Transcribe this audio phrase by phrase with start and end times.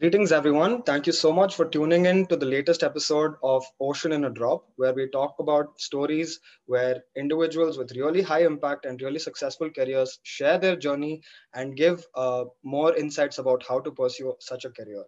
[0.00, 0.82] Greetings, everyone.
[0.82, 4.30] Thank you so much for tuning in to the latest episode of Ocean in a
[4.30, 9.68] Drop, where we talk about stories where individuals with really high impact and really successful
[9.68, 11.20] careers share their journey
[11.52, 15.04] and give uh, more insights about how to pursue such a career.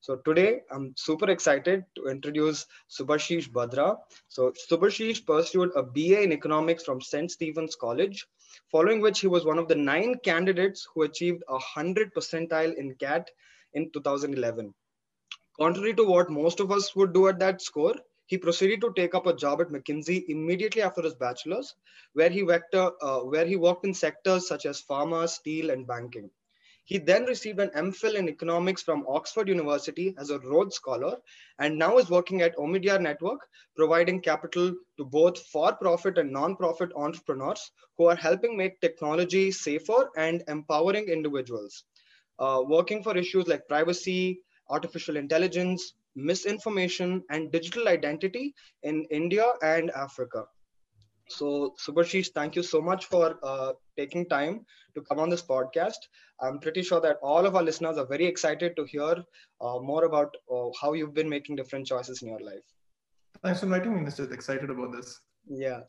[0.00, 3.96] So today, I'm super excited to introduce Subhashish Bhadra.
[4.28, 7.30] So Subhashish pursued a BA in economics from St.
[7.30, 8.26] Stephen's College,
[8.70, 12.94] following which he was one of the nine candidates who achieved a 100 percentile in
[12.96, 13.30] CAT
[13.74, 14.74] in 2011.
[15.58, 17.94] Contrary to what most of us would do at that score,
[18.26, 21.74] he proceeded to take up a job at McKinsey immediately after his bachelor's,
[22.12, 26.30] where he, vector, uh, where he worked in sectors such as pharma, steel, and banking.
[26.84, 31.18] He then received an MPhil in economics from Oxford University as a Rhodes Scholar,
[31.58, 33.40] and now is working at Omidyar Network,
[33.74, 40.44] providing capital to both for-profit and non-profit entrepreneurs who are helping make technology safer and
[40.48, 41.84] empowering individuals
[42.38, 49.90] uh, working for issues like privacy, artificial intelligence, misinformation, and digital identity in India and
[49.90, 50.44] Africa.
[51.30, 54.64] So, Subhashish, thank you so much for uh, taking time
[54.94, 56.08] to come on this podcast.
[56.40, 59.22] I'm pretty sure that all of our listeners are very excited to hear
[59.60, 62.64] uh, more about uh, how you've been making different choices in your life.
[63.42, 64.32] Thanks for inviting me, Mr.
[64.32, 65.20] Excited about this.
[65.46, 65.80] Yeah.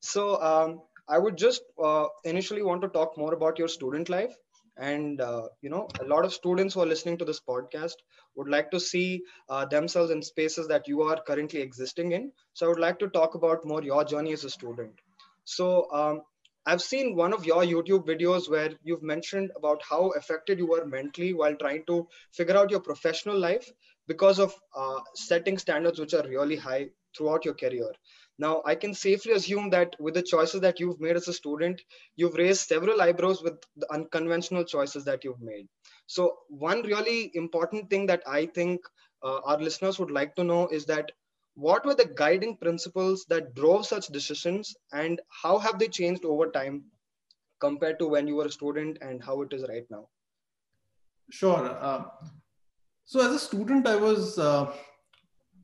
[0.00, 4.34] So, um, I would just uh, initially want to talk more about your student life
[4.76, 7.94] and uh, you know a lot of students who are listening to this podcast
[8.36, 12.32] would like to see uh, themselves in spaces that you are currently existing in.
[12.54, 14.94] So i would like to talk about more your journey as a student.
[15.44, 16.22] So um,
[16.66, 20.84] i've seen one of your youtube videos where you've mentioned about how affected you were
[20.86, 23.70] mentally while trying to figure out your professional life
[24.06, 27.90] because of uh, setting standards which are really high throughout your career
[28.40, 31.82] now, I can safely assume that with the choices that you've made as a student,
[32.16, 35.68] you've raised several eyebrows with the unconventional choices that you've made.
[36.06, 38.80] So, one really important thing that I think
[39.22, 41.12] uh, our listeners would like to know is that
[41.52, 46.50] what were the guiding principles that drove such decisions and how have they changed over
[46.50, 46.84] time
[47.60, 50.08] compared to when you were a student and how it is right now?
[51.30, 51.68] Sure.
[51.68, 52.04] Uh,
[53.04, 54.38] so, as a student, I was.
[54.38, 54.72] Uh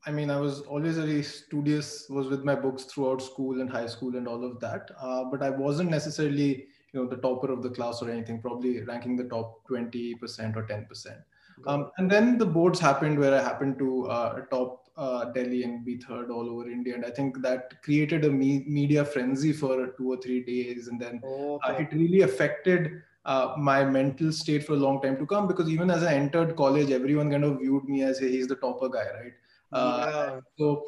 [0.07, 3.87] I mean, I was always very studious, was with my books throughout school and high
[3.87, 4.89] school and all of that.
[4.99, 8.81] Uh, but I wasn't necessarily, you know, the topper of the class or anything, probably
[8.83, 11.17] ranking the top 20% or 10%.
[11.65, 15.83] Um, and then the boards happened where I happened to uh, top uh, Delhi and
[15.83, 16.95] be third all over India.
[16.95, 20.87] And I think that created a me- media frenzy for two or three days.
[20.87, 21.21] And then
[21.67, 25.67] uh, it really affected uh, my mental state for a long time to come because
[25.69, 28.87] even as I entered college, everyone kind of viewed me as hey, he's the topper
[28.87, 29.33] guy, right?
[29.71, 30.39] Uh, yeah.
[30.57, 30.85] So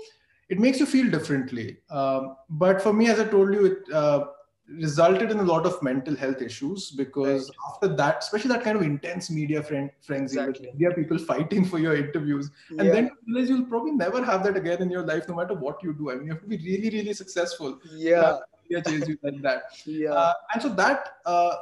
[0.50, 1.78] it makes you feel differently.
[1.90, 4.25] Um, but for me, as I told you, it uh,
[4.67, 7.73] resulted in a lot of mental health issues because right.
[7.73, 10.67] after that, especially that kind of intense media friend, frenzy exactly.
[10.67, 12.94] with media people fighting for your interviews, and yeah.
[12.94, 15.81] then you realize you'll probably never have that again in your life, no matter what
[15.84, 16.11] you do.
[16.11, 17.79] I mean, you have to be really, really successful.
[17.91, 18.38] Yeah.
[18.69, 19.63] Media chase you like that.
[19.85, 20.13] Yeah.
[20.13, 21.56] Uh, and so that uh,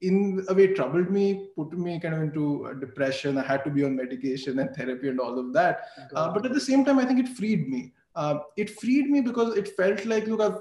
[0.00, 3.36] in a way troubled me put me kind of into depression.
[3.38, 5.88] I had to be on medication and therapy and all of that.
[6.14, 7.92] Uh, but at the same time i think it freed me.
[8.14, 10.60] Uh, it freed me because it felt like look i've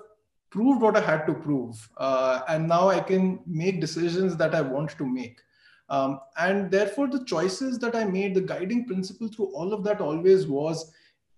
[0.50, 4.62] proved what i had to prove uh, and now i can make decisions that i
[4.62, 5.40] want to make.
[5.90, 10.02] Um, and therefore the choices that i made the guiding principle through all of that
[10.02, 10.92] always was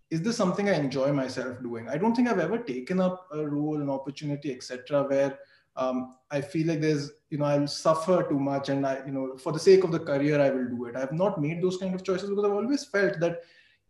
[0.10, 1.88] is this something i enjoy myself doing?
[1.90, 5.38] I don't think i've ever taken up a role an opportunity etc where
[5.80, 9.38] um, I feel like there's, you know, I'll suffer too much and I, you know,
[9.38, 10.96] for the sake of the career, I will do it.
[10.96, 13.42] I have not made those kind of choices because I've always felt that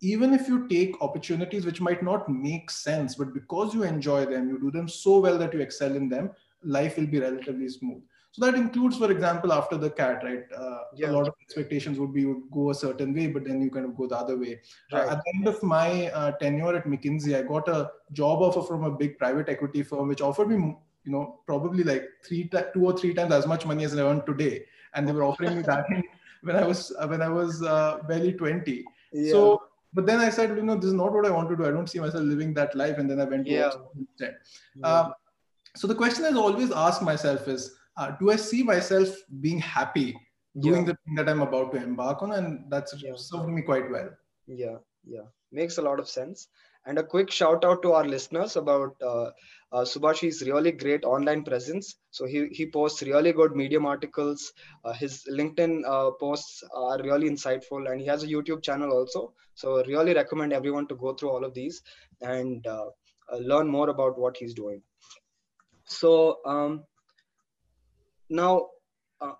[0.02, 4.48] even if you take opportunities which might not make sense, but because you enjoy them,
[4.48, 6.30] you do them so well that you excel in them,
[6.64, 8.02] life will be relatively smooth.
[8.32, 10.44] So that includes, for example, after the cat, right?
[10.56, 11.10] Uh, yeah.
[11.10, 13.72] A lot of expectations would be you would go a certain way, but then you
[13.72, 14.62] kind of go the other way.
[14.94, 15.08] Right.
[15.08, 18.62] Uh, at the end of my uh, tenure at McKinsey, I got a job offer
[18.62, 22.86] from a big private equity firm, which offered me you know, probably like three, two
[22.86, 24.66] or three times as much money as I earn today.
[24.94, 25.86] And they were offering me that
[26.42, 28.84] when I was, when I was uh, barely 20.
[29.14, 29.32] Yeah.
[29.32, 29.64] So,
[29.94, 31.66] but then I said, you know, this is not what I want to do.
[31.66, 32.98] I don't see myself living that life.
[32.98, 33.72] And then I went to yeah.
[33.98, 34.38] instead.
[34.76, 34.88] Yeah.
[34.88, 35.14] Um,
[35.76, 39.10] so the question I always ask myself is, uh, do I see myself
[39.42, 40.16] being happy
[40.60, 40.94] doing yeah.
[40.94, 42.34] the thing that I'm about to embark on?
[42.34, 44.10] And that's served me quite well.
[44.48, 46.48] Yeah, yeah, makes a lot of sense.
[46.86, 49.32] And a quick shout out to our listeners about uh,
[49.72, 49.86] uh,
[50.46, 51.96] really great online presence.
[52.12, 54.54] So he, he posts really good Medium articles.
[54.84, 59.34] Uh, his LinkedIn uh, posts are really insightful, and he has a YouTube channel also.
[59.56, 61.82] So really recommend everyone to go through all of these
[62.22, 62.86] and uh,
[63.32, 64.82] uh, learn more about what he's doing.
[65.86, 66.84] So um,
[68.30, 68.68] now,
[69.22, 69.34] uh,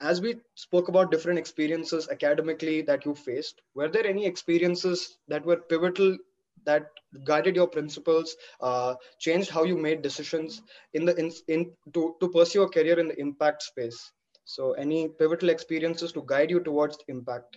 [0.00, 5.44] as we spoke about different experiences academically that you faced, were there any experiences that
[5.46, 6.18] were pivotal
[6.64, 6.86] that
[7.24, 10.62] guided your principles, uh, changed how you made decisions
[10.92, 14.12] in the in, in to, to pursue a career in the impact space?
[14.44, 17.56] So, any pivotal experiences to guide you towards impact?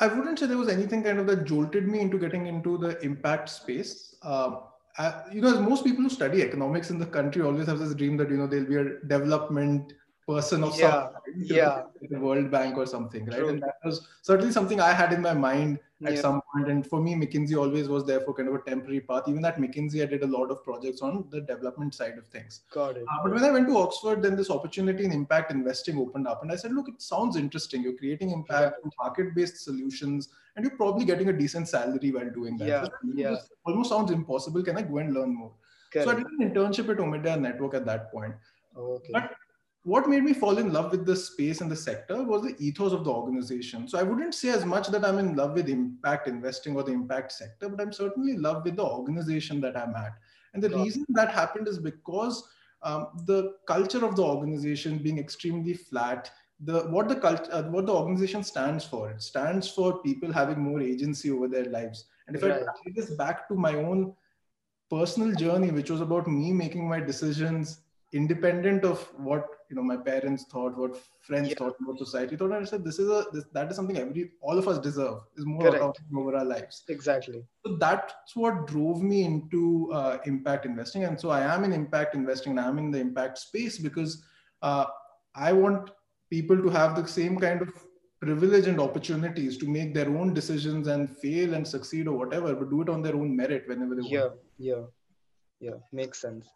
[0.00, 3.00] I wouldn't say there was anything kind of that jolted me into getting into the
[3.00, 4.14] impact space.
[4.22, 4.60] Uh,
[4.96, 7.94] I, you know, as most people who study economics in the country always have this
[7.94, 9.92] dream that you know there'll be a development
[10.26, 13.38] person of yeah, some yeah, the World Bank or something, right?
[13.38, 13.48] True.
[13.48, 16.20] And that was certainly something I had in my mind at yeah.
[16.20, 16.70] some point.
[16.70, 19.24] And for me, McKinsey always was there for kind of a temporary path.
[19.26, 22.62] Even at McKinsey, I did a lot of projects on the development side of things.
[22.72, 23.04] Got it.
[23.10, 26.42] Uh, but when I went to Oxford, then this opportunity in impact investing opened up,
[26.42, 27.82] and I said, look, it sounds interesting.
[27.82, 28.90] You're creating impact, yeah.
[28.98, 32.68] market-based solutions, and you're probably getting a decent salary while doing that.
[32.68, 33.36] Yeah, yeah.
[33.66, 34.62] almost sounds impossible.
[34.62, 35.52] Can I go and learn more?
[35.92, 36.08] Correct.
[36.08, 38.34] So I did an internship at Omidyar Network at that point.
[38.76, 39.10] Okay.
[39.12, 39.34] But
[39.88, 42.92] what made me fall in love with the space and the sector was the ethos
[42.92, 43.88] of the organization.
[43.88, 46.92] So I wouldn't say as much that I'm in love with impact investing or the
[46.92, 50.12] impact sector, but I'm certainly in love with the organization that I'm at.
[50.52, 52.46] And the reason that happened is because
[52.82, 56.30] um, the culture of the organization being extremely flat,
[56.60, 60.60] the what the cult, uh, what the organization stands for, it stands for people having
[60.60, 62.04] more agency over their lives.
[62.26, 62.62] And if right.
[62.62, 64.14] I take this back to my own
[64.90, 67.80] personal journey, which was about me making my decisions
[68.12, 71.54] independent of what you know my parents thought what friends yeah.
[71.56, 72.36] thought what society.
[72.36, 74.78] Thought And i said this is a this, that is something every all of us
[74.78, 76.84] deserve is more over our lives.
[76.88, 77.44] Exactly.
[77.64, 81.04] So that's what drove me into uh, impact investing.
[81.04, 84.22] And so i am in impact investing and i'm in the impact space because
[84.62, 84.86] uh,
[85.34, 85.90] i want
[86.30, 87.70] people to have the same kind of
[88.20, 92.70] privilege and opportunities to make their own decisions and fail and succeed or whatever but
[92.70, 94.34] do it on their own merit whenever they yeah, want.
[94.58, 94.82] Yeah, yeah
[95.60, 95.78] yeah.
[95.92, 96.48] Makes sense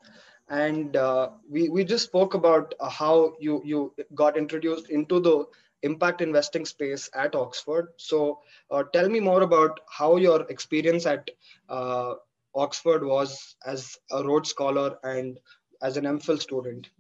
[0.48, 5.46] and uh, we we just spoke about uh, how you you got introduced into the
[5.82, 7.88] impact investing space at Oxford.
[7.96, 8.40] So
[8.70, 11.28] uh, tell me more about how your experience at
[11.68, 12.14] uh,
[12.54, 15.38] Oxford was as a Rhodes Scholar and
[15.82, 16.90] as an MPhil student.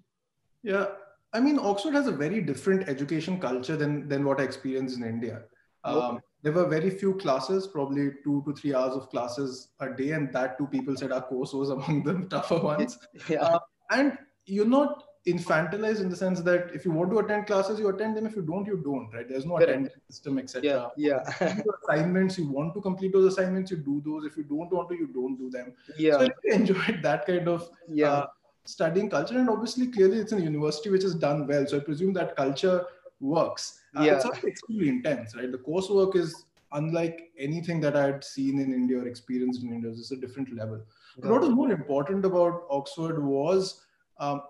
[0.62, 0.86] Yeah,
[1.32, 5.04] I mean Oxford has a very different education culture than than what I experienced in
[5.04, 5.42] India.
[5.84, 10.10] Um, there were very few classes, probably two to three hours of classes a day,
[10.10, 12.98] and that two people said our course was among the tougher ones.
[13.28, 13.42] Yeah.
[13.42, 13.58] Uh,
[13.90, 17.88] and you're not infantilized in the sense that if you want to attend classes, you
[17.88, 18.26] attend them.
[18.26, 19.08] If you don't, you don't.
[19.12, 19.28] Right?
[19.28, 20.90] There's no attendance system, etc.
[20.96, 21.20] Yeah.
[21.40, 21.60] yeah.
[21.88, 24.24] assignments you want to complete those assignments, you do those.
[24.24, 25.74] If you don't want to, you don't do them.
[25.96, 26.18] Yeah.
[26.18, 28.10] So I enjoyed that kind of yeah.
[28.10, 28.26] Uh,
[28.64, 31.66] studying culture, and obviously, clearly, it's a university which has done well.
[31.66, 32.84] So I presume that culture
[33.20, 33.78] works.
[33.94, 34.16] Yeah.
[34.16, 35.50] It's extremely intense, right?
[35.50, 39.90] The coursework is unlike anything that I had seen in India or experienced in India.
[39.90, 40.80] It's a different level.
[41.18, 43.82] But what was more important about Oxford was
[44.18, 44.42] um,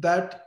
[0.00, 0.46] that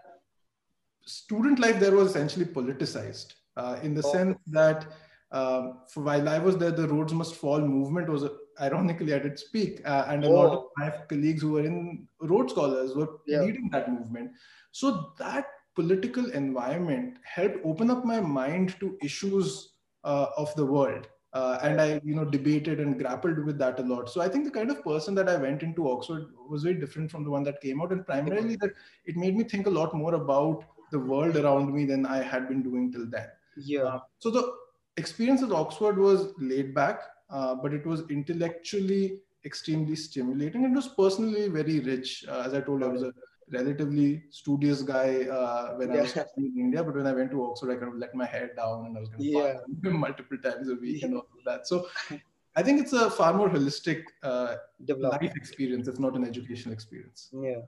[1.05, 4.11] student life there was essentially politicized uh, in the oh.
[4.11, 4.87] sense that
[5.31, 8.25] um, while I was there, the Rhodes Must Fall movement was
[8.61, 10.31] ironically at its peak, uh, and a oh.
[10.31, 13.41] lot of my colleagues who were in Rhodes Scholars were yeah.
[13.41, 14.31] leading that movement.
[14.71, 19.73] So that political environment helped open up my mind to issues
[20.03, 21.07] uh, of the world.
[21.33, 24.07] Uh, and I, you know, debated and grappled with that a lot.
[24.07, 27.09] So I think the kind of person that I went into Oxford was very different
[27.09, 28.69] from the one that came out, and primarily that
[29.05, 32.47] it made me think a lot more about the world around me than I had
[32.47, 33.27] been doing till then.
[33.57, 33.81] Yeah.
[33.81, 34.53] Uh, so the
[34.97, 37.01] experience at Oxford was laid back,
[37.31, 40.63] uh, but it was intellectually extremely stimulating.
[40.63, 42.25] It was personally very rich.
[42.29, 43.11] Uh, as I told, I was a
[43.51, 45.99] relatively studious guy uh, when yeah.
[45.99, 48.25] I was in India, but when I went to Oxford, I kind of let my
[48.25, 49.53] hair down and I was going to yeah.
[49.91, 51.67] multiple times a week and all of that.
[51.67, 51.87] So
[52.55, 54.55] I think it's a far more holistic uh,
[54.97, 57.29] life experience, It's not an educational experience.
[57.33, 57.61] Yeah.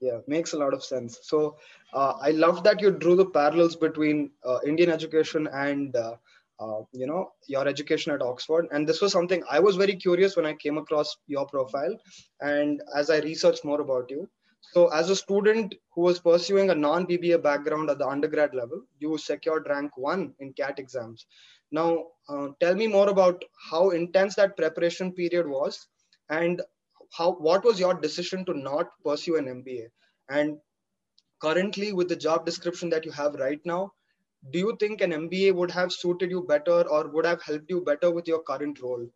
[0.00, 1.20] Yeah, makes a lot of sense.
[1.22, 1.58] So
[1.92, 6.16] uh, I love that you drew the parallels between uh, Indian education and uh,
[6.62, 10.36] uh, you know your education at oxford and this was something i was very curious
[10.36, 11.96] when i came across your profile
[12.40, 14.28] and as i researched more about you
[14.62, 18.82] so, as a student who was pursuing a non BBA background at the undergrad level,
[19.00, 21.26] you secured rank one in CAT exams.
[21.70, 25.88] Now, uh, tell me more about how intense that preparation period was,
[26.30, 26.62] and
[27.10, 29.88] how what was your decision to not pursue an MBA?
[30.30, 30.58] And
[31.40, 33.92] currently, with the job description that you have right now,
[34.50, 37.82] do you think an MBA would have suited you better or would have helped you
[37.82, 39.06] better with your current role?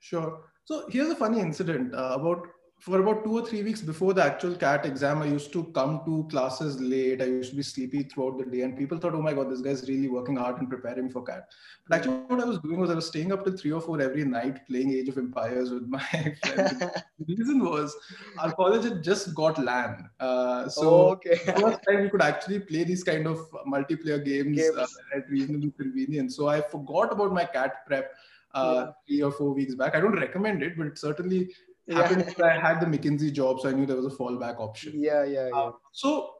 [0.00, 0.42] Sure.
[0.64, 2.46] So here's a funny incident uh, about
[2.78, 6.02] for about two or three weeks before the actual CAT exam, I used to come
[6.04, 7.20] to classes late.
[7.22, 9.60] I used to be sleepy throughout the day, and people thought, "Oh my God, this
[9.62, 11.48] guy's really working hard and preparing for CAT."
[11.88, 14.00] But actually, what I was doing was I was staying up till three or four
[14.00, 15.98] every night playing Age of Empires with my
[16.44, 16.78] friends.
[17.18, 17.96] the reason was
[18.38, 21.36] our college had just got LAN, uh, so Oh, okay.
[21.58, 24.76] first time you could actually play these kind of multiplayer games, Games.
[24.76, 26.36] Uh, at reasonable convenience.
[26.36, 28.12] So I forgot about my CAT prep
[28.54, 28.92] uh, Yeah.
[29.06, 29.94] three or four weeks back.
[29.96, 31.54] I don't recommend it, but it certainly.
[31.94, 34.92] Happened that I had the McKinsey job, so I knew there was a fallback option.
[34.96, 35.58] Yeah, yeah, yeah.
[35.58, 36.34] Uh, so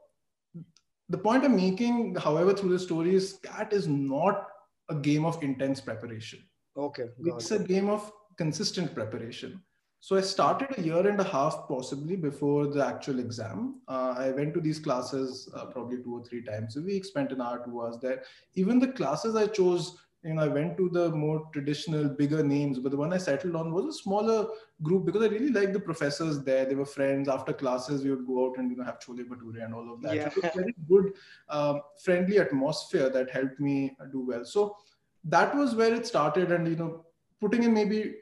[1.09, 4.47] the point I'm making, however, through the story is CAT is not
[4.89, 6.39] a game of intense preparation.
[6.75, 7.05] Okay.
[7.25, 7.61] It's it.
[7.61, 9.61] a game of consistent preparation.
[9.99, 13.81] So I started a year and a half possibly before the actual exam.
[13.87, 17.31] Uh, I went to these classes uh, probably two or three times a week, spent
[17.31, 18.23] an hour, two hours there.
[18.53, 22.79] Even the classes I chose, you know, I went to the more traditional, bigger names,
[22.79, 24.47] but the one I settled on was a smaller
[24.83, 26.65] group because I really liked the professors there.
[26.65, 27.29] They were friends.
[27.29, 30.01] After classes, we would go out and you know have chole bhature and all of
[30.01, 30.15] that.
[30.15, 30.27] Yeah.
[30.27, 31.13] It was very good,
[31.49, 34.43] um, friendly atmosphere that helped me do well.
[34.43, 34.75] So
[35.23, 37.05] that was where it started, and you know,
[37.39, 38.15] putting in maybe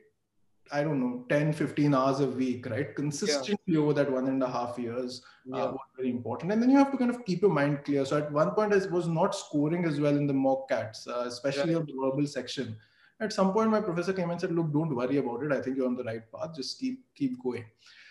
[0.71, 2.95] I don't know, 10, 15 hours a week, right?
[2.95, 5.21] Consistently over that one and a half years
[5.53, 5.65] uh, Yeah.
[5.65, 6.51] was very important.
[6.51, 8.03] And then you have to kind of keep your mind clear.
[8.05, 11.25] So at one point, I was not scoring as well in the mock cats, uh,
[11.27, 12.77] especially on the verbal section.
[13.21, 15.51] At some point, my professor came and said, "Look, don't worry about it.
[15.53, 16.55] I think you're on the right path.
[16.55, 17.63] Just keep keep going."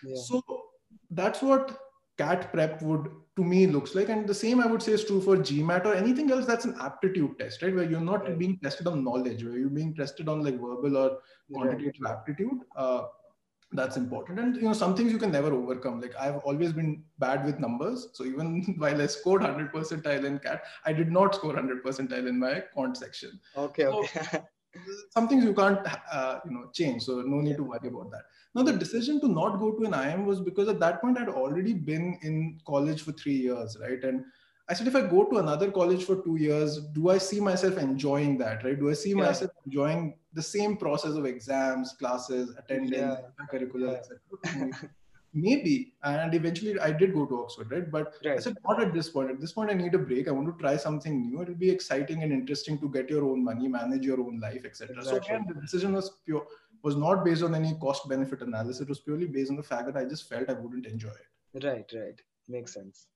[0.03, 0.15] Yeah.
[0.15, 0.41] So
[1.11, 1.77] that's what
[2.17, 4.09] CAT prep would to me looks like.
[4.09, 6.75] And the same I would say is true for GMAT or anything else that's an
[6.79, 7.75] aptitude test, right?
[7.75, 8.37] Where you're not Right.
[8.39, 11.19] being tested on knowledge, where you're being tested on like verbal or Right.
[11.53, 12.59] quantitative aptitude.
[12.75, 13.03] Uh,
[13.71, 14.39] that's important.
[14.39, 15.99] And you know, some things you can never overcome.
[15.99, 18.07] Like I've always been bad with numbers.
[18.13, 22.27] So even while I scored 100 percentile in CAT, I did not score 100 percentile
[22.27, 23.83] in my quant section Okay.
[23.83, 24.41] So- Okay.
[25.11, 25.79] some things you can't
[26.11, 28.23] uh, you know change so no need to worry about that
[28.55, 31.29] now the decision to not go to an IIM was because at that point i'd
[31.43, 34.23] already been in college for three years right and
[34.69, 37.77] i said if i go to another college for two years do i see myself
[37.77, 39.25] enjoying that right do i see Yeah.
[39.27, 43.47] myself enjoying the same process of exams classes attendance Yeah.
[43.53, 43.99] curricular Yeah.
[44.01, 44.91] etc
[45.45, 45.71] maybe
[46.09, 49.29] and eventually i did go to oxford right but I said, not at this point.
[49.31, 50.27] At this point, I need a break.
[50.29, 51.41] I want to try something new.
[51.41, 55.03] It'll be exciting and interesting to get your own money, manage your own life, etc.
[55.03, 56.45] So again, the decision was pure,
[56.83, 58.81] was not based on any cost benefit analysis.
[58.81, 61.65] It was purely based on the fact that I just felt I wouldn't enjoy it.
[61.65, 62.19] Right, right.
[62.47, 63.07] Makes sense.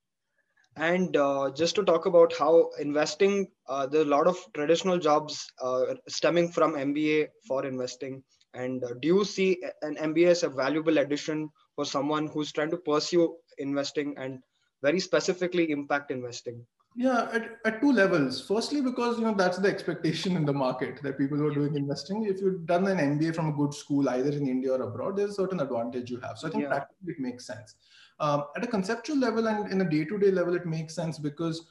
[0.75, 4.97] And uh, just to talk about how investing, uh, there are a lot of traditional
[4.97, 8.23] jobs uh, stemming from MBA for investing.
[8.53, 12.71] And uh, do you see an MBA as a valuable addition for someone who's trying
[12.71, 14.39] to pursue investing and
[14.81, 16.65] very specifically impact investing?
[16.95, 18.45] Yeah, at, at two levels.
[18.45, 21.75] Firstly, because you know that's the expectation in the market that people who are doing
[21.75, 22.25] investing.
[22.25, 25.31] If you've done an MBA from a good school, either in India or abroad, there's
[25.31, 26.37] a certain advantage you have.
[26.37, 26.69] So I think Yeah.
[26.69, 27.75] practically it makes sense.
[28.19, 31.67] Um, at a conceptual level and in a day-to-day level, it makes sense because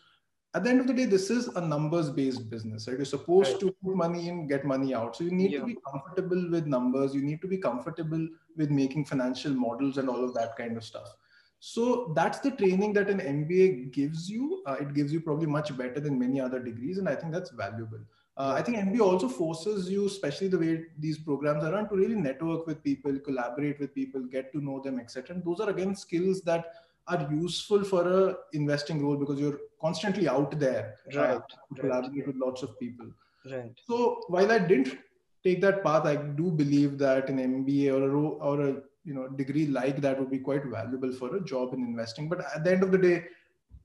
[0.55, 2.97] at the end of the day, this is a numbers-based business, right?
[2.97, 3.61] You're supposed Right.
[3.61, 5.15] to put money in, get money out.
[5.17, 5.61] So you need Yeah.
[5.61, 7.15] to be comfortable with numbers.
[7.15, 10.85] You need to be comfortable with making financial models and all of that kind of
[10.85, 11.15] stuff.
[11.61, 14.63] So that's the training that an MBA gives you.
[14.67, 17.51] Uh, it gives you probably much better than many other degrees, and I think that's
[17.51, 17.99] valuable.
[18.37, 21.97] Uh, I think MBA also forces you, especially the way these programs are run, to
[21.97, 25.35] really network with people, collaborate with people, get to know them, etc.
[25.35, 26.67] And those are again skills that
[27.09, 31.81] are useful for a investing role because you're constantly out there, uh, Right, to right.
[31.81, 33.07] collaborate with lots of people.
[33.51, 33.73] Right.
[33.89, 34.97] So while I didn't
[35.43, 39.27] take that path, I do believe that an MBA or a or a you know
[39.43, 42.29] degree like that would be quite valuable for a job in investing.
[42.29, 43.25] But at the end of the day,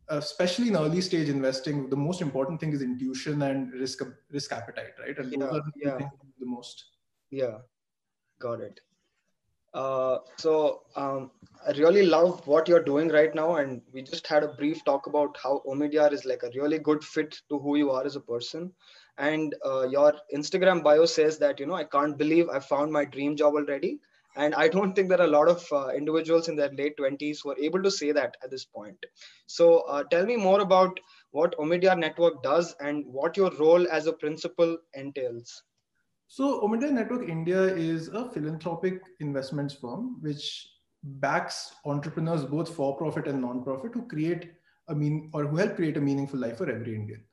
[0.10, 4.02] especially in early stage investing, the most important thing is intuition and risk
[4.32, 5.18] risk appetite, right?
[5.18, 5.98] And those are the yeah.
[6.40, 6.86] the most.
[7.32, 7.60] Yeah,
[8.40, 8.82] got it.
[9.74, 11.32] Uh, so um,
[11.68, 15.08] I really love what you're doing right now, and we just had a brief talk
[15.08, 18.22] about how Omidyar is like a really good fit to who you are as a
[18.22, 18.72] person.
[19.18, 23.06] And uh, your Instagram bio says that you know I can't believe I found my
[23.06, 24.00] dream job already,
[24.36, 27.42] and I don't think there are a lot of uh, individuals in their late twenties
[27.42, 28.98] who are able to say that at this point.
[29.46, 31.00] So uh, tell me more about
[31.32, 35.64] what Omidyar Network does and what your role as a principal entails.
[36.28, 40.68] So Omidyar Network India is a philanthropic investments firm which
[41.04, 44.54] backs entrepreneurs both for profit and non-profit who create
[44.88, 47.24] a mean or who help create a meaningful life for every Indian.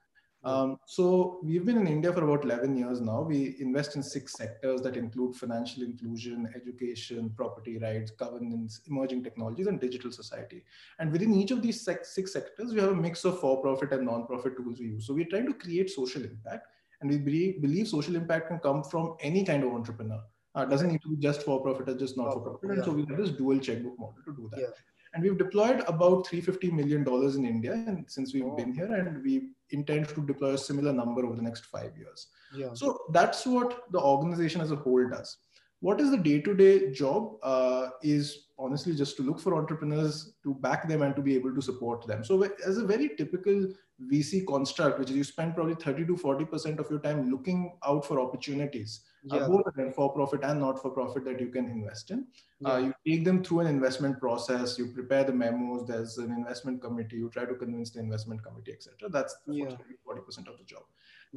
[0.43, 3.21] Um, so we've been in India for about 11 years now.
[3.23, 9.67] We invest in six sectors that include financial inclusion, education, property rights, governance, emerging technologies,
[9.67, 10.65] and digital society.
[10.99, 14.57] And within each of these six, sectors, we have a mix of for-profit and non-profit
[14.57, 15.07] tools we use.
[15.07, 16.67] So we're trying to create social impact
[17.01, 17.19] and we
[17.61, 20.23] believe social impact can come from any kind of entrepreneur
[20.55, 22.71] Uh, doesn't need to be just for profit or just not for profit.
[22.71, 24.61] And so we have this dual checkbook model to do that.
[24.61, 24.67] Yeah.
[25.13, 28.55] And we've deployed about 350 million dollars in India, and since we've oh.
[28.55, 32.29] been here, and we intend to deploy a similar number over the next five years.
[32.55, 32.75] Yeah.
[32.75, 35.39] So that's what the organization as a whole does.
[35.81, 37.37] What is the day-to-day job?
[37.43, 41.55] Uh, is honestly just to look for entrepreneurs, to back them, and to be able
[41.55, 42.23] to support them.
[42.23, 43.69] So as a very typical
[44.11, 48.05] VC construct, which is you spend probably 30 to 40% of your time looking out
[48.05, 49.01] for opportunities,
[49.31, 49.43] uh, yeah.
[49.43, 52.27] uh, both for profit and not for profit that you can invest in.
[52.65, 52.73] Uh, yeah.
[52.73, 56.81] Uh, you take them through an investment process, you prepare the memos, there's an investment
[56.81, 59.09] committee, you try to convince the investment committee, etc.
[59.11, 59.71] That's yeah.
[59.71, 59.77] 30
[60.09, 60.83] 40% of the job.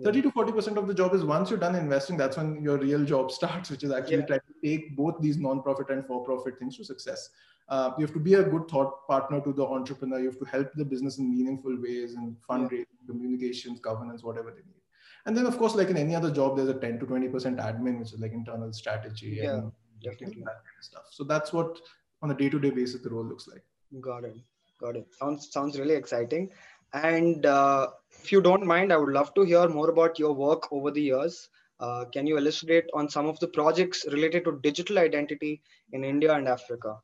[0.03, 3.06] 30 to 40% of the job is once you're done investing, that's when your real
[3.06, 7.29] job starts, which is actually trying take both these non-profit and for-profit things to success.
[7.70, 10.20] Uh, you have to be a good thought partner to the entrepreneur.
[10.20, 13.08] You have to help the business in meaningful ways and fundraising, yeah.
[13.08, 14.82] communications, governance, whatever they need.
[15.25, 18.00] And then, of course, like in any other job, there's a 10 to 20% admin,
[18.00, 19.72] which is like internal strategy yeah, and
[20.03, 20.41] definitely.
[20.43, 21.03] that kind of stuff.
[21.12, 21.79] So that's what,
[22.22, 23.63] on a day-to-day basis, the role looks like.
[24.01, 24.36] Got it.
[24.82, 25.08] Got it.
[25.17, 26.50] Sounds sounds really exciting.
[26.93, 27.88] And uh,
[28.22, 31.01] if you don't mind, I would love to hear more about your work over the
[31.01, 31.50] years.
[31.80, 35.62] Uh, can you elucidate on some of the projects related to digital identity
[35.92, 36.96] in India and Africa?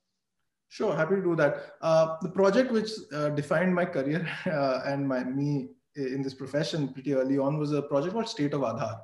[0.69, 1.73] Sure, happy to do that.
[1.81, 6.93] Uh, the project which uh, defined my career uh, and my me in this profession
[6.93, 8.99] pretty early on was a project called State of Aadhaar.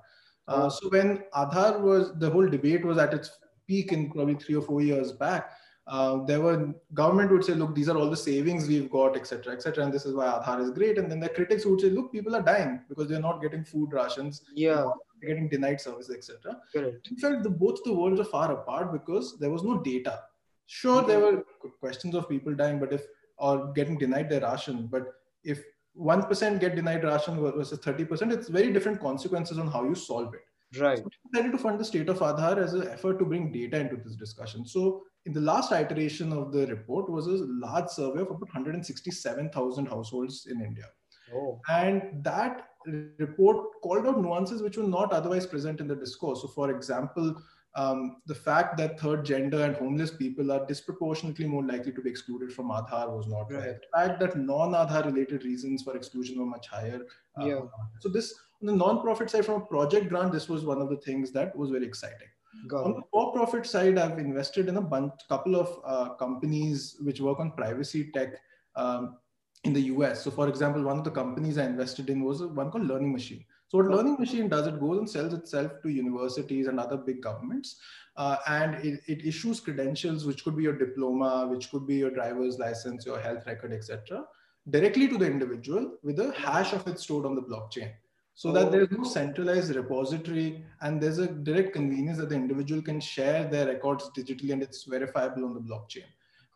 [0.48, 0.70] Uh, oh.
[0.70, 3.32] so when Aadhaar was the whole debate was at its
[3.68, 5.52] peak in probably three or four years back,
[5.88, 9.54] uh, there were government would say, look, these are all the savings we've got, etc.,
[9.54, 10.98] etc., and this is why Aadhaar is great.
[10.98, 13.94] And then the critics would say, look, people are dying because they're not getting food
[13.94, 14.86] rations, yeah,
[15.22, 16.58] getting denied services, etc.
[16.74, 17.08] Correct.
[17.10, 20.20] In fact, the, both the worlds are far apart because there was no data
[20.68, 21.08] Sure, mm-hmm.
[21.08, 21.44] there were
[21.80, 23.06] questions of people dying, but if
[23.38, 28.32] or getting denied their ration, but if one percent get denied ration versus thirty percent,
[28.32, 30.80] it's very different consequences on how you solve it.
[30.80, 30.98] Right.
[30.98, 33.80] So we decided to fund the state of Aadhaar as an effort to bring data
[33.80, 34.66] into this discussion.
[34.66, 39.86] So in the last iteration of the report was a large survey of about 167,000
[39.86, 40.86] households in India.
[41.34, 41.60] Oh.
[41.70, 46.42] And that report called out nuances which were not otherwise present in the discourse.
[46.42, 47.36] So, for example,
[47.76, 52.10] um, the fact that third gender and homeless people are disproportionately more likely to be
[52.10, 53.66] excluded from Aadhaar was not right.
[53.66, 53.76] right.
[53.82, 57.02] The fact that non-Aadhaar related reasons for exclusion were much higher.
[57.40, 57.60] Uh, yeah.
[58.00, 60.98] So this, on the non-profit side, from a project grant, this was one of the
[60.98, 62.30] things that was very exciting.
[62.70, 62.96] Got on it.
[62.96, 67.52] the for-profit side, I've invested in a bunch, couple of uh, companies which work on
[67.52, 68.36] privacy tech
[68.78, 69.18] um,
[69.66, 70.24] in the US.
[70.24, 73.44] So, for example, one of the companies I invested in was one called Learning Machine.
[73.68, 77.22] So what Learning Machine does, it goes and sells itself to universities and other big
[77.22, 77.78] governments.
[78.16, 82.12] Uh, and it, it, issues credentials, which could be your diploma, which could be your
[82.12, 84.24] driver's license, your health record, etc.,
[84.70, 87.92] directly to the individual with a hash of it stored on the blockchain.
[88.34, 93.00] So that there's no centralized repository and there's a direct convenience that the individual can
[93.00, 96.04] share their records digitally and it's verifiable on the blockchain.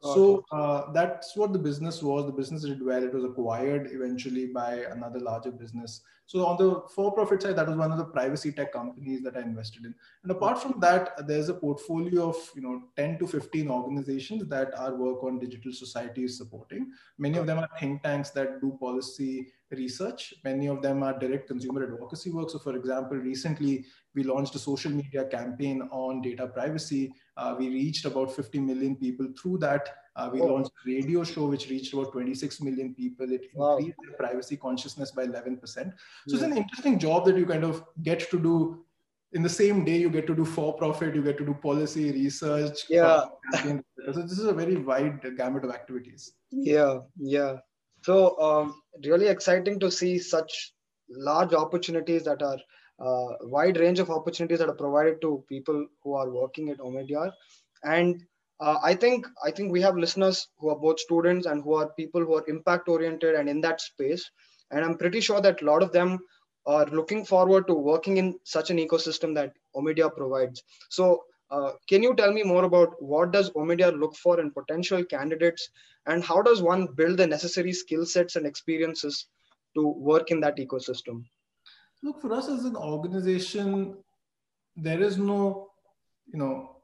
[0.01, 2.25] So uh, that's what the business was.
[2.25, 3.03] The business did well.
[3.03, 6.01] It was acquired eventually by another larger business.
[6.25, 9.41] So on the for-profit side, that was one of the privacy tech companies that I
[9.41, 9.95] invested in.
[10.21, 14.77] And apart from that, there's a portfolio of you know 10 to 15 organizations that
[14.77, 16.91] our work on digital society is supporting.
[17.17, 20.35] Many of them are think tanks that do policy research.
[20.43, 22.51] Many of them are direct consumer advocacy work.
[22.51, 23.85] So, for example, recently
[24.19, 27.13] we launched a social media campaign on data privacy.
[27.37, 29.89] Uh, we reached about 50 million people through that.
[30.17, 30.47] Uh, we oh.
[30.47, 33.31] launched a radio show which reached about 26 million people.
[33.31, 33.77] It wow.
[33.77, 35.61] increased their privacy consciousness by 11%.
[35.65, 36.35] So yeah.
[36.35, 38.83] it's an interesting job that you kind of get to do
[39.31, 39.97] in the same day.
[39.97, 42.79] You get to do for profit, you get to do policy research.
[42.89, 43.21] Yeah.
[43.53, 46.33] So this is a very wide gamut of activities.
[46.51, 47.57] Yeah, yeah.
[48.03, 50.73] So um, really exciting to see such
[51.09, 52.57] large opportunities that are
[52.99, 57.31] uh, wide range of opportunities that are provided to people who are working at Omidyar.
[57.83, 58.23] And
[58.59, 61.89] uh, I think I think we have listeners who are both students and who are
[61.93, 64.29] people who are impact oriented and in that space.
[64.71, 66.19] And I'm pretty sure that a lot of them
[66.65, 70.61] are looking forward to working in such an ecosystem that Omidyar provides.
[70.89, 75.03] So uh, can you tell me more about what does Omidyar look for in potential
[75.03, 75.69] candidates
[76.05, 79.27] and how does one build the necessary skill sets and experiences
[79.75, 81.23] to work in that ecosystem?
[82.01, 83.97] Look, for us as an organization,
[84.75, 85.69] there is no,
[86.31, 86.77] you know,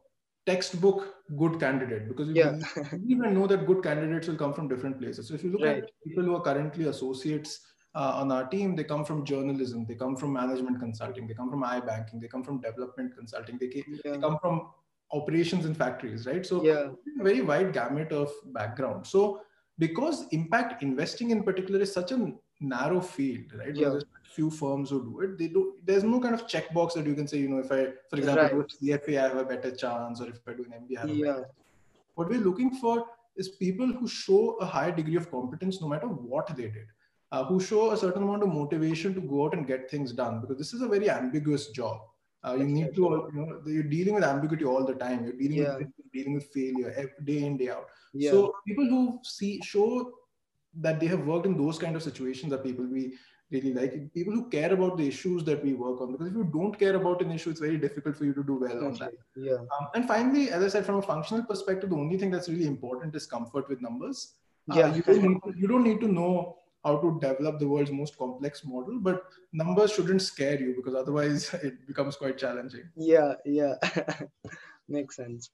[0.46, 2.60] textbook good candidate because we yeah.
[3.08, 5.28] even know that good candidates will come from different places.
[5.28, 5.84] So if you look right.
[5.84, 7.62] at people who are currently associates
[7.96, 11.50] uh, on our team, they come from journalism, they come from management consulting, they come
[11.50, 14.12] from iBanking, they come from development consulting, they, yeah.
[14.12, 14.70] they come from
[15.12, 16.46] operations in factories, right?
[16.46, 16.90] So yeah.
[17.20, 19.08] a very wide gamut of background.
[19.08, 19.42] So
[19.80, 23.76] because impact investing in particular is such a narrow field, right?
[23.76, 23.90] Yeah.
[23.90, 24.04] There's
[24.36, 25.38] few firms who do it.
[25.38, 25.76] They do.
[25.84, 28.44] There's no kind of checkbox that you can say, you know, if I, for example,
[28.44, 28.52] right.
[28.52, 31.02] do a CFA, I have a better chance, or if I do an MBA, I
[31.02, 31.40] have yeah.
[32.16, 36.08] What we're looking for is people who show a high degree of competence no matter
[36.08, 36.88] what they did.
[37.32, 40.40] Uh, who show a certain amount of motivation to go out and get things done
[40.40, 42.02] because this is a very ambiguous job.
[42.46, 43.02] Uh, you need to,
[43.34, 45.24] you know, you're dealing with ambiguity all the time.
[45.24, 45.78] You're dealing yeah.
[45.78, 47.88] with dealing with failure day in day out.
[48.14, 48.32] Yeah.
[48.32, 50.12] So people who see show
[50.82, 53.16] that they have worked in those kind of situations are people we
[53.52, 54.14] really like.
[54.14, 56.12] People who care about the issues that we work on.
[56.12, 58.56] Because if you don't care about an issue, it's very difficult for you to do
[58.56, 59.14] well on that.
[59.36, 59.54] Yeah.
[59.54, 62.68] Um, and finally, as I said, from a functional perspective, the only thing that's really
[62.68, 64.34] important is comfort with numbers.
[64.72, 64.96] Uh, yeah.
[64.96, 68.18] you, don't need to, you don't need to know how to develop the world's most
[68.18, 73.74] complex model but numbers shouldn't scare you because otherwise it becomes quite challenging yeah yeah
[74.88, 75.50] makes sense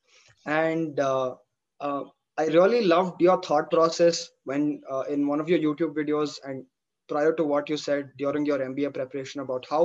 [0.45, 1.33] and uh,
[1.79, 2.03] uh,
[2.37, 6.65] i really loved your thought process when uh, in one of your youtube videos and
[7.11, 9.83] prior to what you said during your mba preparation about how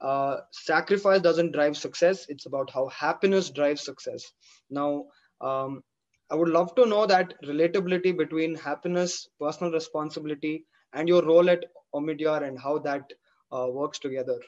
[0.00, 4.32] uh, sacrifice doesn't drive success it's about how happiness drives success.
[4.70, 5.06] Now
[5.40, 5.82] um,
[6.30, 10.54] i would love to know that relatability between happiness personal responsibility
[10.92, 13.12] and your role at omidyar and how that
[13.52, 14.38] uh, works together.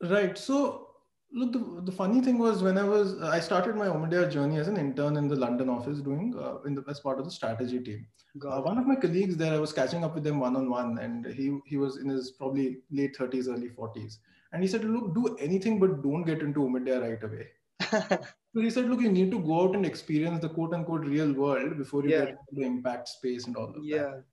[0.00, 0.91] Right so
[1.34, 4.68] look the, the funny thing was when i was i started my omidyar journey as
[4.68, 7.80] an intern in the london office doing uh, in the as part of the strategy
[7.80, 8.06] team.
[8.48, 10.98] Uh, one of my colleagues there i was catching up with him one on one
[10.98, 14.18] and he he was in his probably late 30s early 40s
[14.52, 17.48] and he said look do anything but don't get into omidyar right away.
[18.54, 21.32] So he said look you need to go out and experience the quote unquote real
[21.32, 22.18] world before you yeah.
[22.18, 24.02] get into the impact space and all of yeah.
[24.02, 24.24] that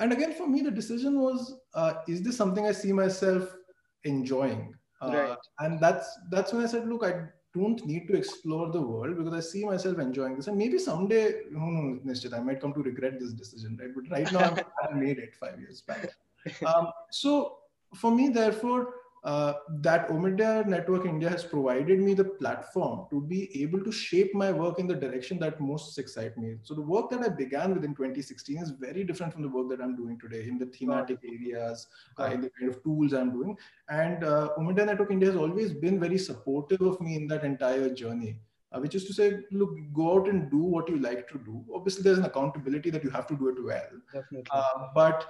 [0.00, 3.56] and again for me the decision was uh, is this something i see myself
[4.04, 5.36] enjoying right.
[5.60, 7.22] and that's that's when i said look i
[7.54, 10.48] don't need to explore the world because i see myself enjoying this.
[10.48, 13.90] And maybe someday who knows Nishchit, i might come to regret this decision right?
[13.94, 16.10] But right now i made it five years back.
[16.64, 17.58] Um, so
[17.94, 23.62] for me therefore uh, that Omidyar Network India has provided me the platform to be
[23.62, 26.56] able to shape my work in the direction that most excite me.
[26.62, 29.68] So the work that I began with in 2016 is very different from the work
[29.70, 31.86] that I'm doing today in the thematic areas,
[32.18, 33.56] uh, in the kind of tools I'm doing.
[33.88, 37.90] And uh, Omidyar Network India has always been very supportive of me in that entire
[37.90, 38.40] journey.
[38.70, 41.64] Uh, which is to say, look, go out and do what you like to do.
[41.74, 43.88] Obviously, there's an accountability that you have to do it well.
[44.12, 44.50] Definitely.
[44.50, 45.24] Uh, but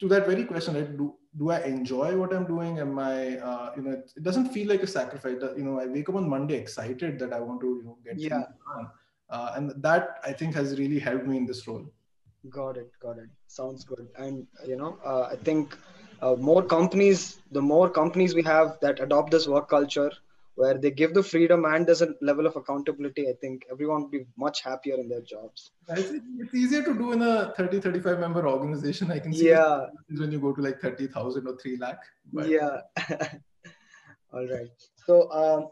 [0.00, 0.96] to that very question, right?
[0.96, 2.78] Do do I enjoy what I'm doing?
[2.78, 5.36] Am I, uh, you know, it, it, doesn't feel like a sacrifice.
[5.56, 8.18] You know, I wake up on Monday excited that I want to, you know, get
[8.18, 8.28] yeah.
[8.28, 8.88] done.
[9.28, 11.84] Uh, and that I think has really helped me in this role.
[12.48, 12.90] Got it.
[13.02, 13.28] Got it.
[13.48, 14.08] Sounds good.
[14.16, 15.76] And you know, uh, I think
[16.22, 20.12] uh, more companies, the more companies we have that adopt this work culture,
[20.56, 24.10] where they give the freedom and there's a level of accountability, I think everyone would
[24.10, 25.70] be much happier in their jobs.
[25.88, 29.10] It's easier to do in a 30, 35 member organization.
[29.12, 29.86] I can see yeah.
[30.08, 32.00] when you go to like 30,000 or 3 lakh.
[32.32, 32.48] But...
[32.48, 32.80] Yeah.
[34.32, 34.70] All right.
[35.06, 35.68] So, um,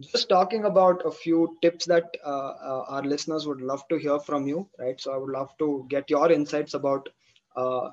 [0.00, 4.20] just talking about a few tips that uh, uh, our listeners would love to hear
[4.20, 5.00] from you, right?
[5.00, 7.08] So, I would love to get your insights about
[7.56, 7.88] uh,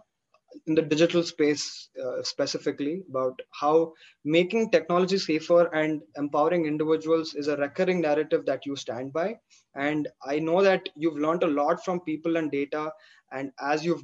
[0.67, 7.47] in the digital space uh, specifically about how making technology safer and empowering individuals is
[7.47, 9.35] a recurring narrative that you stand by.
[9.75, 12.91] And i know that you've learned a lot from people and data.
[13.31, 14.03] And as you've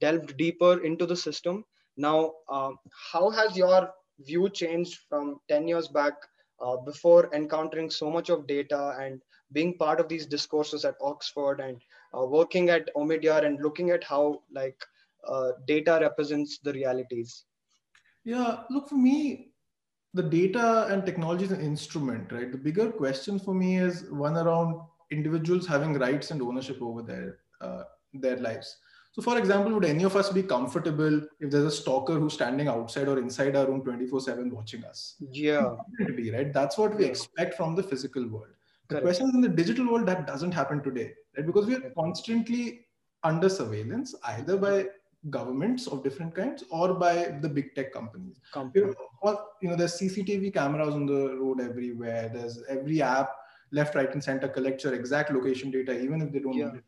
[0.00, 1.64] delved deeper into the system
[1.96, 2.70] now uh,
[3.12, 6.14] how has your view changed from 10 years back
[6.60, 9.20] uh, before encountering so much of data and
[9.52, 11.80] being part of these discourses at oxford and
[12.16, 14.80] uh, working at omidyar and looking at how like
[15.26, 17.44] uh, data represents the realities?
[18.24, 19.52] Yeah, look, for me,
[20.14, 22.50] the data and technology is an instrument, right?
[22.50, 27.38] The bigger question for me is one around individuals having rights and ownership over their
[27.60, 28.76] uh, their lives.
[29.12, 32.68] So, for example, would any of us be comfortable if there's a stalker who's standing
[32.68, 35.16] outside or inside our room 24/7 watching us?
[35.30, 35.76] Yeah,
[36.16, 36.52] be right.
[36.52, 38.52] That's what we expect from the physical world.
[38.88, 39.04] The Correct.
[39.04, 41.46] question is in the digital world that doesn't happen today, right?
[41.46, 42.86] Because we are constantly
[43.24, 44.86] under surveillance either by
[45.30, 48.40] governments of different kinds or by the big tech companies.
[48.74, 52.30] You know, or, you know, there's CCTV cameras on the road everywhere.
[52.32, 53.30] There's every app,
[53.72, 56.66] left, right, and center collects your exact location data, even if they don't yeah.
[56.66, 56.84] need it.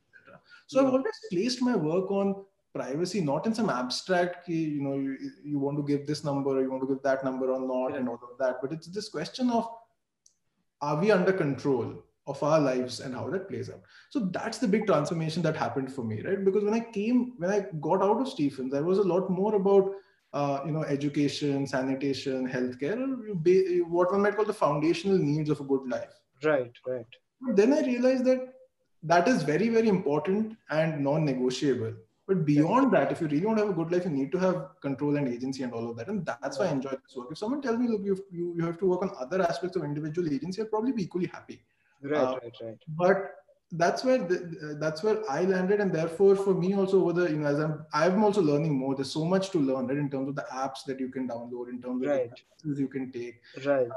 [0.67, 0.87] So yeah.
[0.87, 5.59] I've always placed my work on privacy, not in some abstract, you know, you, you
[5.59, 7.99] want to give this number or you want to give that number or not, yeah.
[7.99, 8.59] and all of that.
[8.63, 9.69] But it's this question of
[10.81, 12.03] are we under control?
[12.31, 13.83] Of our lives and how that plays out.
[14.09, 16.45] So that's the big transformation that happened for me, right?
[16.45, 19.55] Because when I came, when I got out of Stephens, there was a lot more
[19.57, 19.93] about
[20.33, 23.01] uh, you know education, sanitation, healthcare,
[23.89, 26.15] what one might call the foundational needs of a good life.
[26.45, 27.07] Right, right.
[27.41, 28.55] But then I realized that
[29.03, 31.95] that is very, very important and non-negotiable.
[32.29, 34.39] But beyond that, if you really want to have a good life, you need to
[34.39, 36.09] have control and agency and all of that.
[36.09, 37.29] And that's why I enjoy this work.
[37.33, 39.83] If someone tells me, look, you, you, you have to work on other aspects of
[39.83, 41.61] individual agency, I'll probably be equally happy.
[42.03, 42.79] Right, uh, right, right.
[42.89, 43.35] But
[43.73, 47.37] that's where the, that's where I landed, and therefore for me also over the you
[47.37, 48.95] know as I'm I'm also learning more.
[48.95, 49.97] There's so much to learn, right?
[49.97, 52.31] In terms of the apps that you can download, in terms of right.
[52.65, 53.41] the you can take.
[53.65, 53.89] Right.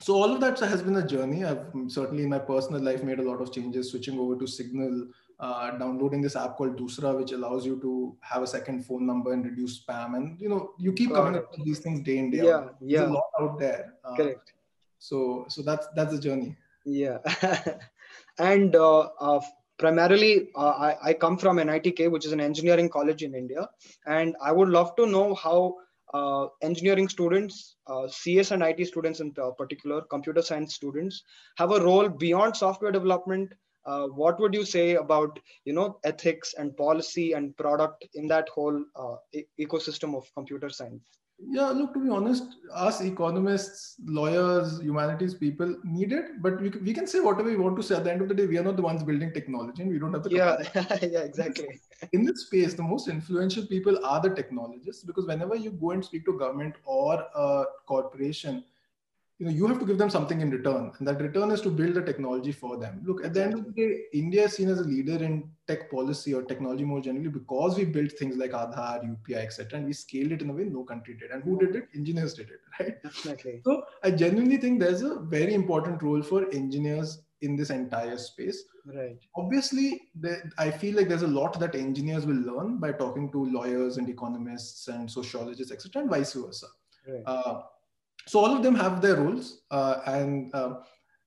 [0.00, 1.44] So all of that has been a journey.
[1.44, 5.06] I've certainly in my personal life made a lot of changes, switching over to Signal,
[5.38, 9.32] uh, downloading this app called Doosra, which allows you to have a second phone number
[9.32, 10.16] and reduce spam.
[10.16, 12.56] And you know, you keep Got coming up with these things day in day yeah,
[12.56, 12.76] out.
[12.80, 13.94] Yeah, There's a lot out there.
[14.04, 14.54] Uh, Correct.
[14.98, 16.56] So, so that's that's the journey.
[16.84, 17.18] Yeah.
[18.38, 19.40] and uh, uh,
[19.78, 23.68] primarily uh, I, I, come from NITK, which is an engineering college in India,
[24.06, 25.76] and I would love to know how
[26.14, 31.22] uh, engineering students, uh, CS and IT students in particular, computer science students,
[31.56, 33.52] have a role beyond software development.
[33.84, 38.48] Uh, what would you say about you know ethics and policy and product in that
[38.48, 38.84] whole
[39.34, 41.02] e ecosystem of computer science?
[41.48, 46.94] Yeah, look, to be honest, us economists, lawyers, humanities people need it, but we, we
[46.94, 47.96] can say whatever we want to say.
[47.96, 49.98] At the end of the day, we are not the ones building technology and we
[49.98, 50.30] don't have the.
[50.30, 50.56] Yeah,
[51.02, 51.80] yeah, exactly.
[52.12, 56.04] In this space, the most influential people are the technologists because whenever you go and
[56.04, 58.64] speak to government or a corporation,
[59.38, 60.92] you know you have to give them something in return.
[60.98, 63.02] And that return is to build the technology for them.
[63.04, 65.90] Look at the end of the day india is seen as a leader in tech
[65.90, 69.92] policy or technology more generally because we built things like aadhaar upi etc and we
[69.92, 71.30] scaled it in a way no country did.
[71.30, 71.88] And who did it?
[71.94, 73.02] Engineers did it right?
[73.02, 73.60] Definitely.
[73.64, 78.62] So i genuinely think there's a very important role for engineers in this entire space.
[78.86, 79.18] Right.
[79.36, 79.88] Obviously
[80.58, 84.08] i feel like there's a lot that engineers will learn by talking to lawyers and
[84.08, 86.66] economists and sociologists etc and vice versa.
[87.08, 87.22] Right.
[87.26, 87.62] uh,
[88.26, 90.74] so all of them have their roles uh, and uh,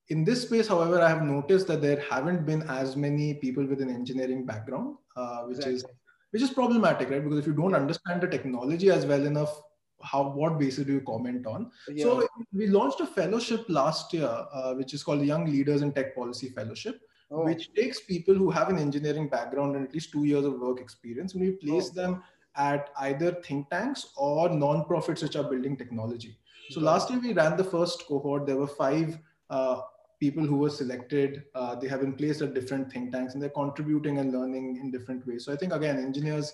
[0.10, 3.82] in this space however i have noticed that there haven't been as many people with
[3.82, 5.76] an engineering background uh, which exactly.
[5.76, 5.86] is
[6.32, 9.62] which is problematic right because if you don't understand the technology as well enough
[10.02, 12.04] how what basis do you comment on yeah.
[12.04, 15.92] so we launched a fellowship last year uh, which is called the young leaders in
[15.92, 17.00] tech policy fellowship
[17.32, 17.44] oh.
[17.46, 20.80] which takes people who have an engineering background and at least two years of work
[20.80, 22.02] experience and we place oh.
[22.02, 22.24] them
[22.58, 26.38] at either think tanks or non-profits which are building technology
[26.70, 28.46] so last year we ran the first cohort.
[28.46, 29.18] There were five
[29.50, 29.82] uh,
[30.20, 31.44] people who were selected.
[31.54, 34.92] Uh, they have been placed at different think tanks and they're contributing and learning in
[34.92, 35.46] different ways.
[35.46, 36.54] So I think again, engineers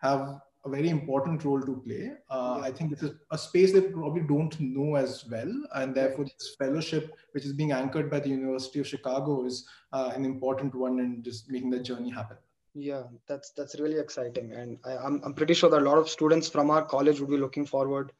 [0.00, 2.12] have a very important role to play.
[2.30, 6.24] Uh, I think this is a space they probably don't know as well, and therefore
[6.24, 10.74] this fellowship, which is being anchored by the University of Chicago, is uh, an important
[10.74, 12.36] one in just making the journey happen.
[12.74, 16.08] Yeah, that's that's really exciting, and I, I'm I'm pretty sure that a lot of
[16.08, 18.12] students from our college would be looking forward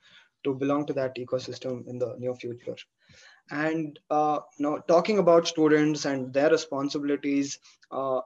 [0.45, 2.77] to belong to that ecosystem in the near future.
[3.51, 7.59] And uh, know talking about students and their responsibilities
[7.91, 8.21] uh,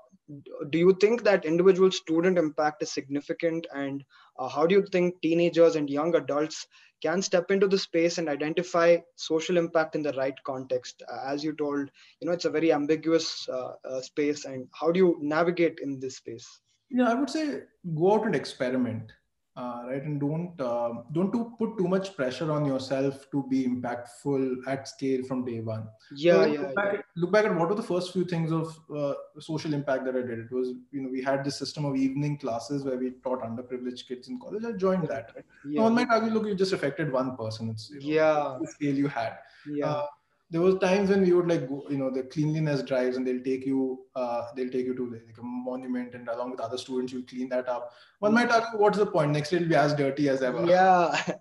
[0.71, 3.67] do you think that individual student impact is significant?
[3.75, 4.05] And
[4.39, 6.67] uh, how do you think teenagers and young adults
[7.03, 11.03] can step into the space and identify social impact in the right context?
[11.25, 14.45] As you told you know it's a very ambiguous uh, uh, space.
[14.45, 16.61] And how do you navigate in this space?
[16.91, 17.63] Yeah i would say
[17.97, 19.13] go out and experiment
[19.57, 23.67] uh, right and don't uh, don't to put too much pressure on yourself to be
[23.67, 25.87] impactful at scale from day one.
[26.15, 26.99] Yeah so yeah, look, back yeah.
[26.99, 30.17] At, look back at what were the first few things of uh, social impact that
[30.17, 30.39] i did.
[30.41, 34.07] It was you know we had this system of evening classes where we taught underprivileged
[34.07, 34.65] kids in college.
[34.65, 35.45] I joined that right?
[35.67, 35.83] Yeah.
[35.83, 37.71] one might argue look you just affected one person.
[37.71, 38.59] It's you know, yeah.
[38.61, 39.39] the scale you had.
[39.67, 39.87] Yeah.
[39.87, 40.07] Uh,
[40.49, 43.43] there was times when we would like go, you know the cleanliness drives and they'll
[43.43, 47.13] take you uh, they'll take you to like a monument and along with other students
[47.13, 47.93] you'll clean that up.
[48.21, 49.33] One might argue what's the point?
[49.33, 50.65] Next day it'll be as dirty as ever.
[50.65, 51.21] Yeah.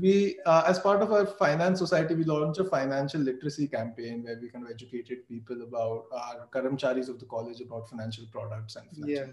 [0.00, 4.38] We uh, as part of our finance society we launched a financial literacy campaign where
[4.40, 8.88] we kind of educated people about our karamcharis of the college about financial products and
[8.90, 9.32] financial yeah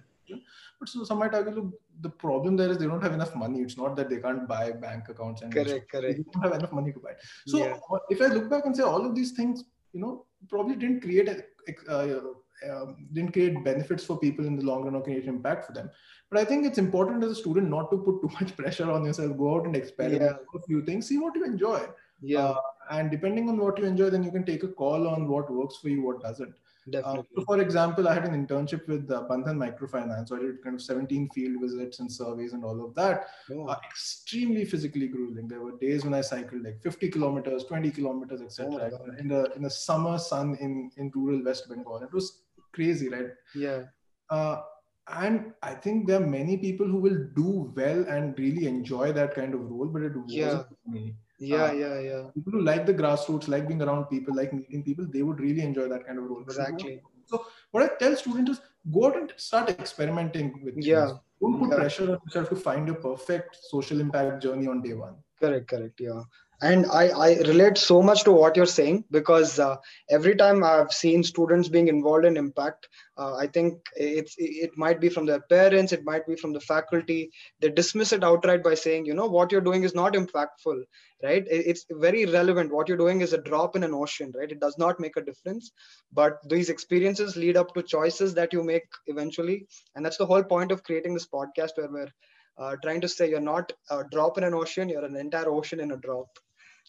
[0.79, 3.61] but so some might argue, look, the problem there is they don't have enough money.
[3.61, 6.17] It's not that they can't buy bank accounts and correct, correct.
[6.17, 7.11] They don't have enough money to buy.
[7.11, 7.17] It.
[7.47, 7.77] So yeah.
[8.09, 11.29] if I look back and say all of these things, you know, probably didn't create
[11.29, 11.43] a,
[11.89, 12.21] uh,
[12.69, 15.89] um, didn't create benefits for people in the long run or create impact for them.
[16.29, 19.05] But I think it's important as a student not to put too much pressure on
[19.05, 19.37] yourself.
[19.37, 20.59] Go out and experiment yeah.
[20.59, 21.85] a few things, see what you enjoy.
[22.21, 22.39] Yeah.
[22.39, 22.61] Uh,
[22.91, 25.77] and depending on what you enjoy, then you can take a call on what works
[25.77, 26.55] for you, what doesn't.
[26.89, 27.25] Definitely.
[27.37, 30.29] Uh, for example, I had an internship with uh, Bandhan Microfinance.
[30.29, 33.27] So I did kind of 17 field visits and surveys and all of that.
[33.51, 33.65] Oh.
[33.67, 35.47] Uh, extremely physically grueling.
[35.47, 38.91] There were days when I cycled like 50 kilometers, 20 kilometers, etc.
[38.93, 42.03] Oh in the in the summer sun in in rural West Bengal.
[42.03, 43.29] It was crazy, right?
[43.55, 43.83] Yeah.
[44.29, 44.61] Uh,
[45.07, 49.35] and I think there are many people who will do well and really enjoy that
[49.35, 50.45] kind of role, but it yeah.
[50.45, 52.23] wasn't me yeah uh, yeah yeah.
[52.33, 55.61] people who like the grassroots like being around people like meeting people they would really
[55.61, 56.41] enjoy that kind of role.
[56.41, 57.01] Exactly.
[57.25, 58.61] So what i tell students is
[58.93, 61.07] go out and start experimenting with yeah.
[61.07, 61.19] things.
[61.41, 61.77] don't put yeah.
[61.77, 65.15] pressure on yourself to find your perfect social impact journey on day one.
[65.39, 66.21] Correct correct yeah
[66.61, 69.75] and I, I relate so much to what you're saying because uh,
[70.09, 72.87] every time i've seen students being involved in impact
[73.17, 76.59] uh, i think it's it might be from their parents it might be from the
[76.59, 77.31] faculty.
[77.59, 80.83] They dismiss it outright by saying you know what you're doing is not impactful
[81.23, 81.45] right?
[81.49, 82.73] It's very relevant.
[82.73, 84.51] What you're doing is a drop in an ocean right?
[84.51, 85.71] It does not make a difference.
[86.13, 89.65] But these experiences lead up to choices that you make eventually.
[89.95, 92.11] And that's the whole point of creating this podcast where we're
[92.57, 95.79] uh, trying to say you're not a drop in an ocean you're an entire ocean
[95.79, 96.27] in a drop.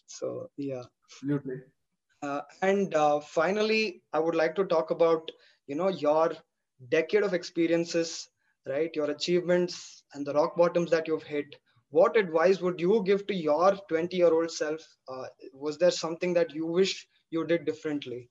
[0.05, 0.83] So yeah.
[1.05, 1.61] Absolutely.
[2.21, 5.29] Uh, and uh, finally i would like to talk about
[5.67, 6.31] you know your
[6.89, 8.29] decade of experiences
[8.67, 8.95] right?
[8.95, 11.55] Your achievements and the rock bottoms that you've hit.
[11.89, 14.81] What advice would you give to your 20 year old self?
[15.07, 18.29] Uh, was there something that you wish you did differently?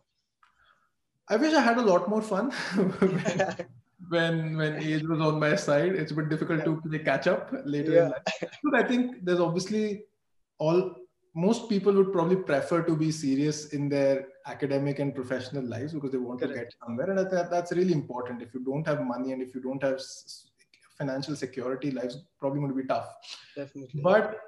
[1.28, 2.52] I wish i had a lot more fun
[4.08, 7.50] when when age was on my side it's a bit difficult to play catch up
[7.64, 8.04] later yeah.
[8.04, 8.58] in life.
[8.64, 10.04] But i think there's obviously
[10.58, 10.96] all
[11.36, 16.10] most people would probably prefer to be serious in their academic and professional lives because
[16.10, 16.54] they want Correct.
[16.54, 17.10] to get somewhere.
[17.10, 18.40] And that, that's really important.
[18.40, 20.00] If you don't have money and if you don't have
[20.96, 23.14] financial security life's probably going to be tough.
[23.54, 24.00] Definitely.
[24.02, 24.40] But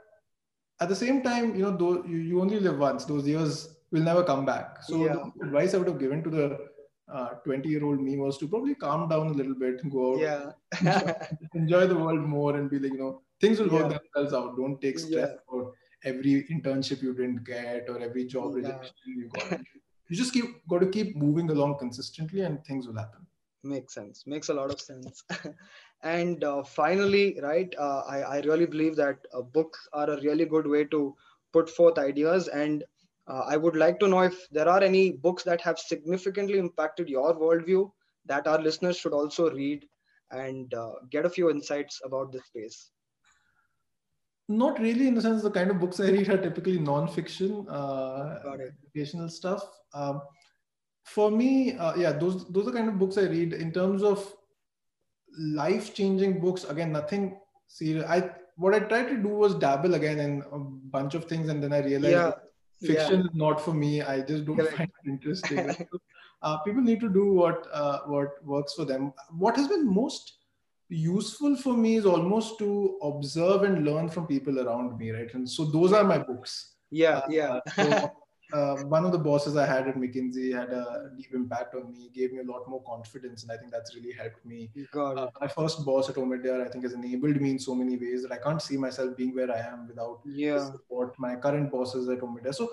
[0.80, 3.04] at the same time you know though you, you only live once.
[3.04, 4.82] Those years will never come back.
[4.82, 5.12] So yeah.
[5.12, 6.68] the advice i would have given to the
[7.08, 10.20] 20 uh, year old me was to probably calm down a little bit go out
[10.20, 11.14] yeah enjoy,
[11.54, 13.98] enjoy, the world more and be like you know things will work yeah.
[13.98, 15.58] themselves out don't take stress yeah.
[15.58, 15.72] about
[16.04, 18.56] every internship you didn't get or every job yeah.
[18.56, 19.60] rejection you got
[20.08, 23.26] you just keep got to keep moving along consistently and things will happen
[23.64, 25.24] makes sense makes a lot of sense
[26.02, 30.44] and uh, finally right uh, I, I really believe that uh, books are a really
[30.44, 31.16] good way to
[31.52, 32.84] put forth ideas and
[33.28, 37.08] uh, I would like to know if there are any books that have significantly impacted
[37.08, 37.90] your worldview
[38.26, 39.84] that our listeners should also read
[40.30, 42.90] and uh, get a few insights about this space.
[44.48, 48.40] Not really, in the sense the kind of books I read are typically non-fiction, uh,
[48.86, 49.62] educational stuff.
[49.92, 50.22] Um,
[51.04, 53.52] for me, uh, yeah, those those are kind of books I read.
[53.52, 54.34] In terms of
[55.38, 58.06] life-changing books, again, nothing serious.
[58.08, 61.62] I what I tried to do was dabble again in a bunch of things, and
[61.62, 62.32] then I realized yeah
[62.80, 63.26] fiction yeah.
[63.26, 64.02] is not for me.
[64.02, 64.76] I just don't Correct.
[64.76, 65.86] find it interesting.
[66.40, 69.12] Uh, people need to do what uh, what works for them.
[69.36, 70.34] What has been most
[70.88, 75.32] useful for me is almost to observe and learn from people around me right?
[75.34, 76.74] And so those are my books.
[76.90, 77.58] Yeah yeah.
[77.74, 78.12] so
[78.52, 82.10] uh, one of the bosses I had at McKinsey had a deep impact on me,
[82.14, 84.70] gave me a lot more confidence, and I think that's really helped me.
[84.94, 88.22] Uh, my first boss at Omidyar, I think, has enabled me in so many ways
[88.22, 90.64] that I can't see myself being where I am without yeah.
[90.64, 91.14] support.
[91.18, 92.54] My current bosses at Omidyar.
[92.54, 92.70] So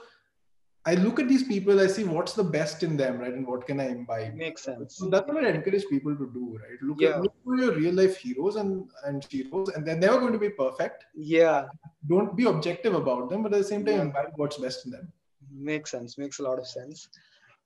[0.85, 3.67] I look at these people, I see what's the best in them, right, and what
[3.67, 4.33] can I imbibe.
[4.35, 4.95] Makes sense.
[4.95, 6.81] So that's what I encourage people to do, right?
[6.81, 7.15] Look yeah.
[7.15, 10.39] at look for your real life heroes and and heroes, and they're never going to
[10.39, 11.05] be perfect.
[11.15, 11.65] Yeah.
[12.07, 14.01] Don't be objective about them, but at the same time, yeah.
[14.03, 15.11] imbibe what's best in them
[15.57, 16.17] makes sense.
[16.17, 17.07] Makes a lot of sense.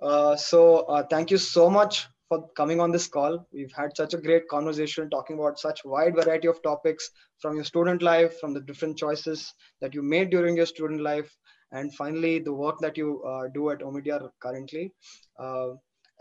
[0.01, 3.47] Uh, so uh, thank you so much for coming on this call.
[3.51, 7.65] We've had such a great conversation talking about such wide variety of topics from your
[7.65, 11.35] student life from the different choices that you made during your student life
[11.71, 14.93] and finally the work that you uh, do at omidyar currently.
[15.39, 15.69] Uh,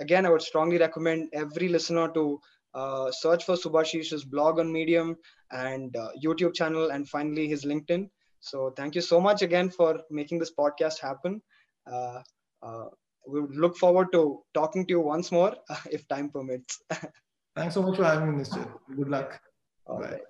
[0.00, 2.40] again i would strongly recommend every listener to
[2.74, 5.16] uh, search for subhashish's blog on medium
[5.50, 8.08] and uh, youtube channel and finally his linkedin.
[8.40, 11.42] So thank you so much again for making this podcast happen.
[11.90, 12.22] Uh,
[12.62, 12.86] uh,
[13.26, 15.54] we look forward to talking to you once more
[15.90, 16.82] if time permits.
[17.56, 18.66] Thanks so much for having me, Mr.
[18.96, 19.40] Good luck.
[19.86, 20.10] All Bye.
[20.10, 20.20] Right.